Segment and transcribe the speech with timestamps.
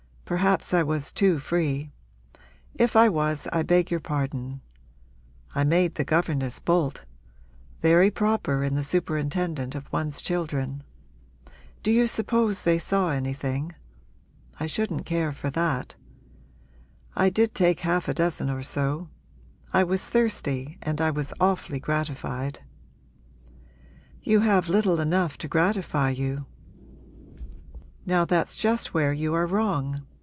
[0.31, 1.91] Perhaps I was too free;
[2.75, 4.61] if I was I beg your pardon.
[5.53, 7.01] I made the governess bolt
[7.81, 10.83] very proper in the superintendent of one's children.
[11.83, 13.75] Do you suppose they saw anything?
[14.57, 15.95] I shouldn't care for that.
[17.13, 19.09] I did take half a dozen or so;
[19.73, 22.61] I was thirsty and I was awfully gratified.'
[24.23, 26.45] 'You have little enough to gratify you.'
[28.05, 30.03] 'Now that's just where you are wrong.